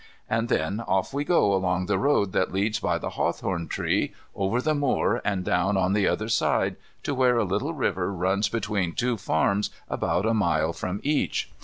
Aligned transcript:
And 0.27 0.49
then 0.49 0.79
off 0.79 1.13
we 1.13 1.23
go 1.23 1.53
along 1.53 1.85
the 1.85 1.99
road 1.99 2.31
that 2.31 2.51
leads 2.51 2.79
by 2.79 2.97
the 2.97 3.11
hawthorn 3.11 3.67
tree, 3.67 4.15
over 4.33 4.59
the 4.59 4.73
moor 4.73 5.21
and 5.23 5.45
down 5.45 5.77
on 5.77 5.93
the 5.93 6.07
other 6.07 6.27
side, 6.27 6.75
to 7.03 7.13
where 7.13 7.37
a 7.37 7.43
little 7.45 7.75
river 7.75 8.11
runs 8.11 8.49
between 8.49 8.93
two 8.93 9.15
farms 9.15 9.69
about 9.87 10.25
a 10.25 10.33
mile 10.33 10.73
from 10.73 11.01
each. 11.03 11.51